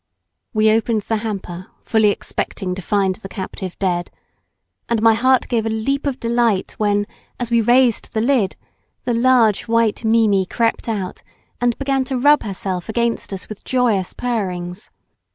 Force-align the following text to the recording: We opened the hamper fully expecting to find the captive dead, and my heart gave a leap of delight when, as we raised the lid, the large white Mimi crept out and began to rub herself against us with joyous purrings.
We 0.51 0.71
opened 0.71 1.01
the 1.01 1.17
hamper 1.17 1.67
fully 1.83 2.09
expecting 2.09 2.73
to 2.73 2.81
find 2.81 3.17
the 3.17 3.29
captive 3.29 3.77
dead, 3.77 4.09
and 4.89 4.99
my 4.99 5.13
heart 5.13 5.47
gave 5.47 5.63
a 5.63 5.69
leap 5.69 6.07
of 6.07 6.19
delight 6.19 6.71
when, 6.79 7.05
as 7.39 7.51
we 7.51 7.61
raised 7.61 8.11
the 8.11 8.19
lid, 8.21 8.55
the 9.05 9.13
large 9.13 9.67
white 9.67 10.03
Mimi 10.03 10.47
crept 10.47 10.89
out 10.89 11.21
and 11.61 11.77
began 11.77 12.03
to 12.05 12.17
rub 12.17 12.41
herself 12.41 12.89
against 12.89 13.31
us 13.31 13.47
with 13.47 13.63
joyous 13.63 14.13
purrings. 14.13 14.89